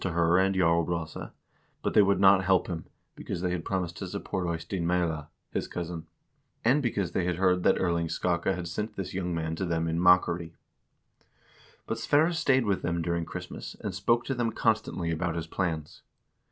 [0.01, 1.33] ''378 HISTORY OP THE NORWEGIAN
[1.83, 6.07] PEOPLE would not help him, because they had promised to support Eystein Meyla (his cousin),
[6.65, 9.87] and because they had heard that Erling Skakke had sent this young man to them
[9.87, 10.55] in mockery.
[11.85, 16.01] But Sverre stayed with them during Christmas, and spoke to them constantly about his plans.